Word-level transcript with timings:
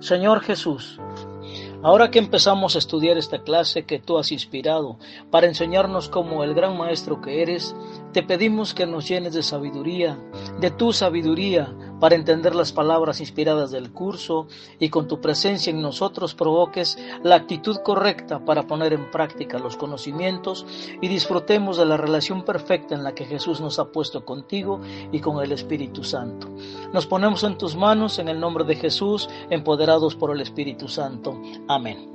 Señor 0.00 0.40
Jesús, 0.40 0.98
Ahora 1.82 2.10
que 2.10 2.18
empezamos 2.18 2.74
a 2.74 2.78
estudiar 2.78 3.16
esta 3.16 3.42
clase 3.42 3.86
que 3.86 3.98
tú 3.98 4.18
has 4.18 4.32
inspirado 4.32 4.98
para 5.30 5.46
enseñarnos 5.46 6.10
como 6.10 6.44
el 6.44 6.52
gran 6.52 6.76
maestro 6.76 7.22
que 7.22 7.40
eres, 7.40 7.74
te 8.12 8.22
pedimos 8.22 8.74
que 8.74 8.86
nos 8.86 9.08
llenes 9.08 9.32
de 9.32 9.42
sabiduría, 9.42 10.18
de 10.60 10.70
tu 10.70 10.92
sabiduría, 10.92 11.74
para 12.00 12.14
entender 12.14 12.54
las 12.54 12.72
palabras 12.72 13.20
inspiradas 13.20 13.70
del 13.70 13.92
curso 13.92 14.48
y 14.78 14.88
con 14.88 15.06
tu 15.06 15.20
presencia 15.20 15.70
en 15.70 15.82
nosotros 15.82 16.34
provoques 16.34 16.98
la 17.22 17.36
actitud 17.36 17.76
correcta 17.84 18.44
para 18.44 18.66
poner 18.66 18.92
en 18.94 19.10
práctica 19.10 19.58
los 19.58 19.76
conocimientos 19.76 20.66
y 21.00 21.08
disfrutemos 21.08 21.76
de 21.76 21.84
la 21.84 21.96
relación 21.96 22.44
perfecta 22.44 22.94
en 22.94 23.04
la 23.04 23.14
que 23.14 23.26
Jesús 23.26 23.60
nos 23.60 23.78
ha 23.78 23.92
puesto 23.92 24.24
contigo 24.24 24.80
y 25.12 25.20
con 25.20 25.42
el 25.44 25.52
Espíritu 25.52 26.02
Santo. 26.02 26.48
Nos 26.92 27.06
ponemos 27.06 27.44
en 27.44 27.58
tus 27.58 27.76
manos 27.76 28.18
en 28.18 28.28
el 28.28 28.40
nombre 28.40 28.64
de 28.64 28.76
Jesús, 28.76 29.28
empoderados 29.50 30.16
por 30.16 30.30
el 30.30 30.40
Espíritu 30.40 30.88
Santo. 30.88 31.40
Amén. 31.68 32.08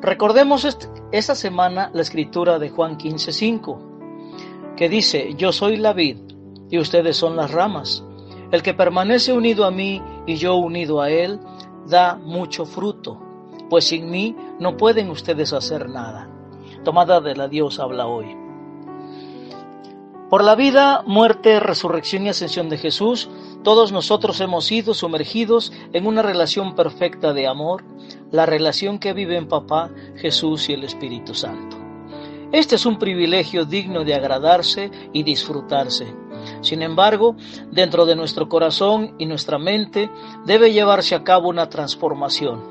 Recordemos 0.00 0.66
esta 1.12 1.34
semana 1.36 1.90
la 1.94 2.02
escritura 2.02 2.58
de 2.58 2.70
Juan 2.70 2.98
15:5, 2.98 4.74
que 4.76 4.88
dice, 4.88 5.34
yo 5.36 5.52
soy 5.52 5.76
la 5.76 5.92
vid 5.92 6.31
y 6.72 6.78
ustedes 6.78 7.16
son 7.18 7.36
las 7.36 7.52
ramas. 7.52 8.02
El 8.50 8.62
que 8.62 8.74
permanece 8.74 9.32
unido 9.32 9.66
a 9.66 9.70
mí 9.70 10.02
y 10.26 10.36
yo 10.36 10.56
unido 10.56 11.02
a 11.02 11.10
él, 11.10 11.38
da 11.86 12.16
mucho 12.16 12.64
fruto, 12.64 13.20
pues 13.68 13.84
sin 13.84 14.10
mí 14.10 14.34
no 14.58 14.76
pueden 14.76 15.10
ustedes 15.10 15.52
hacer 15.52 15.88
nada. 15.88 16.28
Tomada 16.82 17.20
de 17.20 17.36
la 17.36 17.46
Dios 17.46 17.78
habla 17.78 18.06
hoy. 18.06 18.36
Por 20.30 20.42
la 20.42 20.54
vida, 20.54 21.02
muerte, 21.06 21.60
resurrección 21.60 22.24
y 22.24 22.30
ascensión 22.30 22.70
de 22.70 22.78
Jesús, 22.78 23.28
todos 23.62 23.92
nosotros 23.92 24.40
hemos 24.40 24.64
sido 24.64 24.94
sumergidos 24.94 25.74
en 25.92 26.06
una 26.06 26.22
relación 26.22 26.74
perfecta 26.74 27.34
de 27.34 27.46
amor, 27.46 27.84
la 28.30 28.46
relación 28.46 28.98
que 28.98 29.12
vive 29.12 29.36
en 29.36 29.46
Papá, 29.46 29.90
Jesús 30.16 30.70
y 30.70 30.72
el 30.72 30.84
Espíritu 30.84 31.34
Santo. 31.34 31.76
Este 32.50 32.76
es 32.76 32.86
un 32.86 32.98
privilegio 32.98 33.66
digno 33.66 34.04
de 34.04 34.14
agradarse 34.14 34.90
y 35.12 35.22
disfrutarse. 35.22 36.21
Sin 36.62 36.82
embargo, 36.82 37.36
dentro 37.70 38.06
de 38.06 38.16
nuestro 38.16 38.48
corazón 38.48 39.14
y 39.18 39.26
nuestra 39.26 39.58
mente 39.58 40.10
debe 40.46 40.72
llevarse 40.72 41.14
a 41.14 41.24
cabo 41.24 41.48
una 41.48 41.68
transformación, 41.68 42.62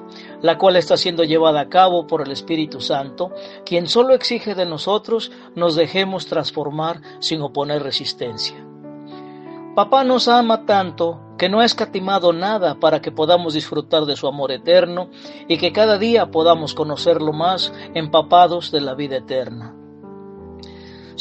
la 0.42 0.58
cual 0.58 0.78
está 0.78 0.98
siendo 0.98 1.24
llevada 1.24 1.62
a 1.62 1.70
cabo 1.70 2.08
por 2.08 2.22
el 2.22 2.32
Espíritu 2.32 2.82
Santo, 2.82 3.32
quien 3.66 3.88
solo 3.88 4.14
exige 4.14 4.56
de 4.56 4.66
nosotros 4.66 5.32
nos 5.56 5.76
dejemos 5.76 6.26
transformar 6.26 7.02
sin 7.20 7.42
oponer 7.42 7.84
resistencia. 7.84 8.56
Papá 9.76 10.04
nos 10.04 10.28
ama 10.28 10.66
tanto 10.66 11.20
que 11.38 11.50
no 11.50 11.60
ha 11.60 11.66
escatimado 11.66 12.34
nada 12.34 12.80
para 12.80 13.02
que 13.02 13.12
podamos 13.12 13.54
disfrutar 13.54 14.06
de 14.06 14.16
su 14.16 14.28
amor 14.28 14.52
eterno 14.52 15.10
y 15.48 15.58
que 15.58 15.72
cada 15.72 15.98
día 15.98 16.30
podamos 16.30 16.74
conocerlo 16.74 17.34
más 17.34 17.74
empapados 17.94 18.72
de 18.72 18.82
la 18.82 18.96
vida 18.96 19.18
eterna. 19.18 19.74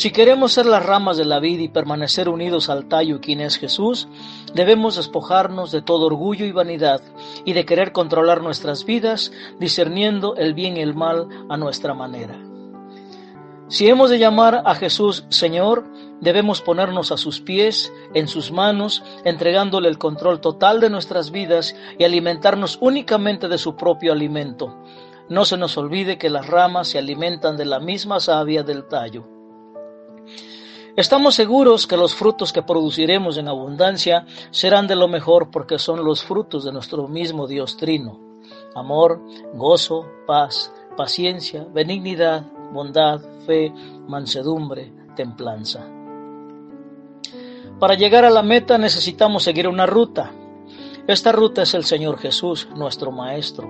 Si 0.01 0.13
queremos 0.13 0.55
ser 0.55 0.65
las 0.65 0.87
ramas 0.87 1.19
de 1.19 1.27
la 1.27 1.41
vida 1.41 1.63
y 1.63 1.69
permanecer 1.69 2.31
unidos 2.31 2.71
al 2.71 2.89
tallo 2.89 3.21
quien 3.21 3.43
es 3.43 3.59
Jesús, 3.59 4.09
debemos 4.55 4.97
despojarnos 4.97 5.73
de 5.73 5.83
todo 5.83 6.07
orgullo 6.07 6.47
y 6.47 6.53
vanidad 6.53 7.03
y 7.45 7.53
de 7.53 7.67
querer 7.67 7.93
controlar 7.93 8.43
nuestras 8.43 8.87
vidas, 8.87 9.31
discerniendo 9.59 10.37
el 10.37 10.55
bien 10.55 10.79
y 10.79 10.81
el 10.81 10.95
mal 10.95 11.29
a 11.51 11.59
nuestra 11.59 11.93
manera. 11.93 12.41
Si 13.69 13.91
hemos 13.91 14.09
de 14.09 14.19
llamar 14.19 14.63
a 14.65 14.75
Jesús 14.75 15.27
Señor, 15.29 15.85
debemos 16.23 16.63
ponernos 16.63 17.13
a 17.13 17.19
sus 17.19 17.43
pies, 17.43 17.93
en 18.15 18.27
sus 18.27 18.53
manos, 18.53 19.03
entregándole 19.27 19.91
el 19.91 19.99
control 19.99 20.41
total 20.41 20.81
de 20.81 20.89
nuestras 20.89 21.31
vidas 21.31 21.77
y 21.99 22.05
alimentarnos 22.05 22.79
únicamente 22.81 23.49
de 23.49 23.59
su 23.59 23.77
propio 23.77 24.15
alimento. 24.15 24.83
No 25.29 25.45
se 25.45 25.59
nos 25.59 25.77
olvide 25.77 26.17
que 26.17 26.31
las 26.31 26.47
ramas 26.47 26.89
se 26.89 26.97
alimentan 26.97 27.59
de 27.59 27.67
la 27.67 27.81
misma 27.81 28.19
savia 28.19 28.63
del 28.63 28.89
tallo. 28.89 29.40
Estamos 30.97 31.37
seguros 31.37 31.87
que 31.87 31.97
los 31.97 32.15
frutos 32.15 32.53
que 32.53 32.63
produciremos 32.63 33.37
en 33.37 33.49
abundancia 33.49 34.27
serán 34.51 34.87
de 34.89 34.97
lo 34.97 35.07
mejor 35.07 35.51
porque 35.51 35.79
son 35.79 36.05
los 36.05 36.25
frutos 36.25 36.65
de 36.65 36.73
nuestro 36.73 37.07
mismo 37.07 37.47
Dios 37.47 37.77
Trino. 37.77 38.19
Amor, 38.75 39.21
gozo, 39.55 40.07
paz, 40.27 40.73
paciencia, 40.97 41.65
benignidad, 41.73 42.45
bondad, 42.73 43.21
fe, 43.47 43.73
mansedumbre, 44.09 44.93
templanza. 45.15 45.87
Para 47.79 47.95
llegar 47.95 48.25
a 48.25 48.31
la 48.31 48.43
meta 48.43 48.77
necesitamos 48.77 49.45
seguir 49.45 49.69
una 49.69 49.87
ruta. 49.87 50.33
Esta 51.07 51.33
ruta 51.33 51.63
es 51.63 51.75
el 51.75 51.85
Señor 51.85 52.19
Jesús, 52.19 52.69
nuestro 52.75 53.13
Maestro. 53.13 53.69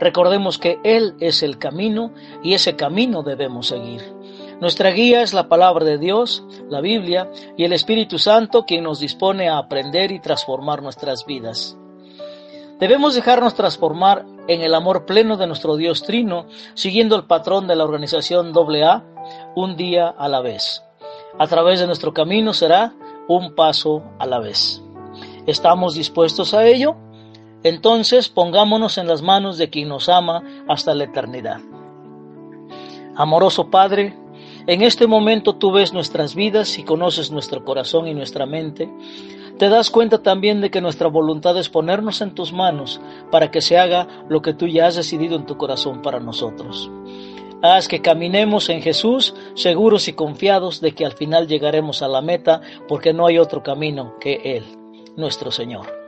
Recordemos 0.00 0.58
que 0.58 0.78
Él 0.84 1.14
es 1.20 1.42
el 1.42 1.58
camino 1.58 2.12
y 2.42 2.54
ese 2.54 2.76
camino 2.76 3.22
debemos 3.22 3.68
seguir. 3.68 4.15
Nuestra 4.60 4.90
guía 4.90 5.20
es 5.20 5.34
la 5.34 5.48
palabra 5.48 5.84
de 5.84 5.98
Dios, 5.98 6.42
la 6.70 6.80
Biblia 6.80 7.30
y 7.58 7.64
el 7.64 7.74
Espíritu 7.74 8.18
Santo 8.18 8.64
quien 8.64 8.84
nos 8.84 9.00
dispone 9.00 9.50
a 9.50 9.58
aprender 9.58 10.12
y 10.12 10.20
transformar 10.20 10.82
nuestras 10.82 11.26
vidas. 11.26 11.76
Debemos 12.80 13.14
dejarnos 13.14 13.54
transformar 13.54 14.24
en 14.48 14.62
el 14.62 14.74
amor 14.74 15.04
pleno 15.04 15.36
de 15.36 15.46
nuestro 15.46 15.76
Dios 15.76 16.02
Trino, 16.02 16.46
siguiendo 16.74 17.16
el 17.16 17.24
patrón 17.24 17.66
de 17.66 17.76
la 17.76 17.84
organización 17.84 18.52
AA, 18.56 19.04
un 19.54 19.76
día 19.76 20.08
a 20.08 20.28
la 20.28 20.40
vez. 20.40 20.82
A 21.38 21.46
través 21.46 21.80
de 21.80 21.86
nuestro 21.86 22.14
camino 22.14 22.54
será 22.54 22.94
un 23.28 23.54
paso 23.54 24.02
a 24.18 24.26
la 24.26 24.38
vez. 24.38 24.82
¿Estamos 25.46 25.94
dispuestos 25.94 26.54
a 26.54 26.66
ello? 26.66 26.96
Entonces 27.62 28.28
pongámonos 28.28 28.96
en 28.96 29.06
las 29.06 29.20
manos 29.20 29.58
de 29.58 29.68
quien 29.68 29.88
nos 29.88 30.08
ama 30.08 30.42
hasta 30.66 30.94
la 30.94 31.04
eternidad. 31.04 31.60
Amoroso 33.16 33.70
Padre, 33.70 34.14
en 34.66 34.82
este 34.82 35.06
momento 35.06 35.54
tú 35.54 35.70
ves 35.72 35.92
nuestras 35.92 36.34
vidas 36.34 36.78
y 36.78 36.82
conoces 36.82 37.30
nuestro 37.30 37.64
corazón 37.64 38.08
y 38.08 38.14
nuestra 38.14 38.46
mente. 38.46 38.88
Te 39.58 39.68
das 39.68 39.90
cuenta 39.90 40.22
también 40.22 40.60
de 40.60 40.70
que 40.70 40.80
nuestra 40.80 41.08
voluntad 41.08 41.56
es 41.56 41.68
ponernos 41.68 42.20
en 42.20 42.34
tus 42.34 42.52
manos 42.52 43.00
para 43.30 43.50
que 43.50 43.62
se 43.62 43.78
haga 43.78 44.06
lo 44.28 44.42
que 44.42 44.54
tú 44.54 44.66
ya 44.66 44.86
has 44.86 44.96
decidido 44.96 45.36
en 45.36 45.46
tu 45.46 45.56
corazón 45.56 46.02
para 46.02 46.20
nosotros. 46.20 46.90
Haz 47.62 47.88
que 47.88 48.02
caminemos 48.02 48.68
en 48.68 48.82
Jesús 48.82 49.34
seguros 49.54 50.08
y 50.08 50.12
confiados 50.12 50.80
de 50.80 50.92
que 50.92 51.06
al 51.06 51.12
final 51.12 51.46
llegaremos 51.46 52.02
a 52.02 52.08
la 52.08 52.20
meta 52.20 52.60
porque 52.86 53.14
no 53.14 53.26
hay 53.26 53.38
otro 53.38 53.62
camino 53.62 54.14
que 54.20 54.34
Él, 54.44 54.64
nuestro 55.16 55.50
Señor. 55.50 56.05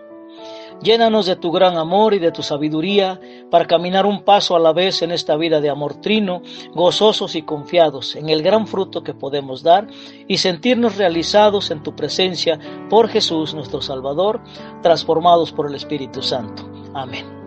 Llénanos 0.82 1.26
de 1.26 1.36
tu 1.36 1.50
gran 1.50 1.76
amor 1.76 2.14
y 2.14 2.18
de 2.18 2.30
tu 2.30 2.42
sabiduría 2.42 3.20
para 3.50 3.66
caminar 3.66 4.06
un 4.06 4.22
paso 4.22 4.54
a 4.54 4.60
la 4.60 4.72
vez 4.72 5.02
en 5.02 5.10
esta 5.10 5.36
vida 5.36 5.60
de 5.60 5.70
amor 5.70 6.00
trino, 6.00 6.42
gozosos 6.74 7.34
y 7.34 7.42
confiados 7.42 8.14
en 8.16 8.28
el 8.28 8.42
gran 8.42 8.66
fruto 8.66 9.02
que 9.02 9.14
podemos 9.14 9.62
dar 9.62 9.88
y 10.26 10.38
sentirnos 10.38 10.96
realizados 10.96 11.70
en 11.70 11.82
tu 11.82 11.96
presencia 11.96 12.58
por 12.88 13.08
Jesús 13.08 13.54
nuestro 13.54 13.80
Salvador, 13.80 14.40
transformados 14.82 15.52
por 15.52 15.68
el 15.68 15.74
Espíritu 15.74 16.22
Santo. 16.22 16.68
Amén. 16.94 17.37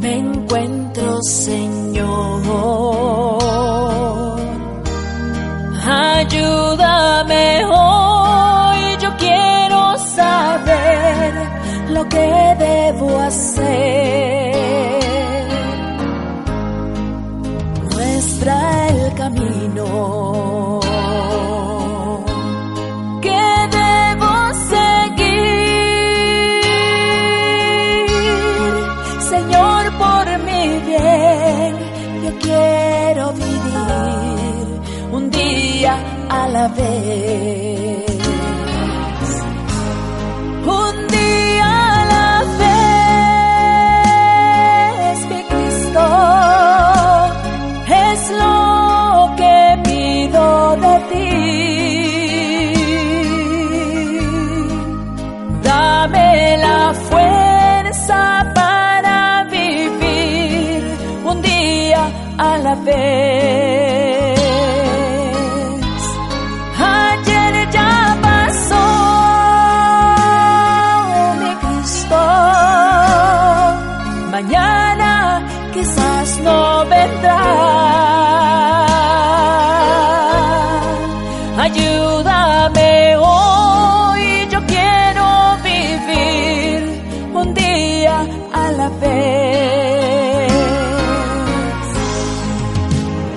Me 0.00 0.18
encuentro, 0.18 1.22
Señor. 1.22 2.42
Ayúdame 5.86 7.64
hoy, 7.66 8.96
yo 9.00 9.16
quiero 9.16 9.96
saber 9.98 11.34
lo 11.90 12.08
que 12.08 12.56
debo 12.58 13.20
hacer. 13.20 13.85
día 35.86 35.96
a 36.28 36.48
la 36.48 36.66
vez. 36.68 38.04
Un 40.82 40.94
día 41.16 41.70
a 41.98 42.04
la 42.14 42.30
vez 43.50 45.16
que 45.30 45.38
Cristo 45.52 46.04
es 48.10 48.20
lo 48.42 48.56
que 49.40 49.56
pido 49.86 50.44
de 50.84 50.94
ti. 51.10 51.30
Dame 55.68 56.30
la 56.66 56.82
fuerza 57.08 58.20
para 58.54 59.16
vivir 59.56 60.80
un 61.30 61.36
día 61.42 62.02
a 62.38 62.58
la 62.58 62.74
vez. 62.74 63.25
Ayúdame 82.06 83.16
hoy, 83.16 84.46
yo 84.48 84.60
quiero 84.64 85.56
vivir 85.64 87.02
un 87.34 87.52
día 87.52 88.24
a 88.52 88.70
la 88.70 88.88
vez. 89.00 90.52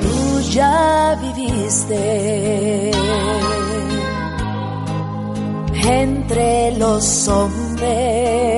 Tú 0.03 0.41
ya 0.51 1.17
viviste 1.19 2.91
entre 5.83 6.71
los 6.77 7.27
hombres. 7.27 8.48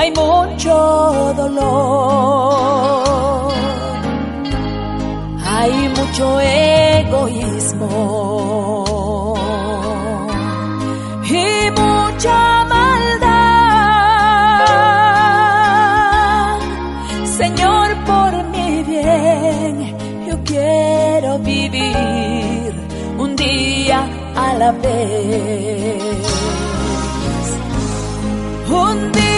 Hay 0.00 0.10
mucho 0.12 0.72
dolor, 1.36 2.72
hay 5.44 5.74
mucho 5.98 6.40
egoísmo 6.40 7.86
y 11.22 11.70
mucha 11.80 12.64
maldad. 12.74 13.40
Señor, 17.38 17.88
por 18.06 18.32
mi 18.54 18.82
bien, 18.84 19.74
yo 20.28 20.36
quiero 20.44 21.38
vivir 21.40 22.72
un 23.18 23.36
día 23.36 23.98
a 24.34 24.54
la 24.54 24.72
vez. 24.72 26.00
Un 28.70 29.12
día 29.12 29.29